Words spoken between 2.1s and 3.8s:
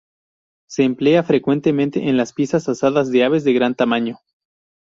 las piezas asadas de aves de gran